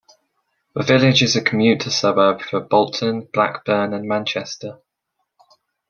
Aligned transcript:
The 0.73 0.81
village 0.81 1.21
is 1.21 1.35
a 1.35 1.43
commuter 1.43 1.91
suburb 1.91 2.41
for 2.41 2.59
Bolton, 2.59 3.27
Blackburn 3.31 3.93
and 3.93 4.07
Manchester. 4.07 4.79